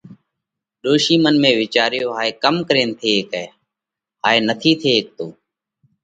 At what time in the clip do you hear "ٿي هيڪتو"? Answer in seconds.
4.81-5.27